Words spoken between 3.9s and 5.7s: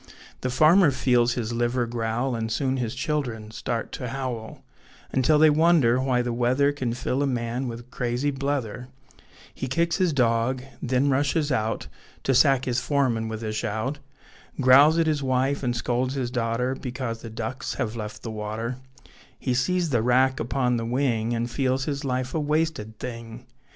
to howl, Until they